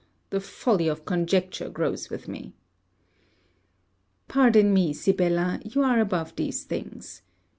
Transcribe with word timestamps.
The 0.31 0.41
folly 0.41 0.87
of 0.87 1.05
conjecture 1.05 1.69
grows 1.69 2.09
with 2.09 2.27
me. 2.27 2.55
Pardon 4.27 4.73
me, 4.73 4.93
Sibella, 4.93 5.59
you 5.63 5.83
are 5.83 5.99
above 5.99 6.35
these 6.35 6.63
things. 6.63 7.21